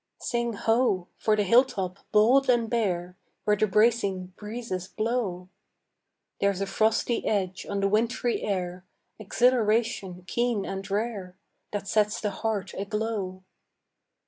[0.17, 1.09] Sing ho!
[1.19, 5.49] for the hilltop bold and bare, Where the bracing breezes blow!
[6.39, 8.83] There's a frosty edge on the wintry air,
[9.19, 11.37] Exhilaration keen and rare
[11.71, 13.43] That sets the heart aglow.